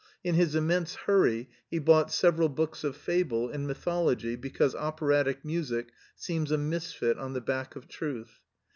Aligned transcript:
In 0.23 0.33
his 0.33 0.55
immense 0.55 0.95
hurry 0.95 1.47
he 1.69 1.77
bought 1.77 2.11
several 2.11 2.49
books 2.49 2.83
of 2.83 2.95
fable 2.97 3.51
and 3.51 3.67
mythology 3.67 4.35
because 4.35 4.73
operatic 4.73 5.45
music 5.45 5.89
seems 6.15 6.49
a 6.51 6.57
misfit 6.57 7.19
on 7.19 7.33
the 7.33 7.39
back 7.41 7.75
of 7.75 7.87
truth. 7.87 8.39